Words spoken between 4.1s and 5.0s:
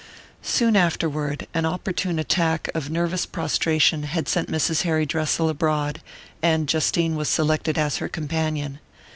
sent Mrs.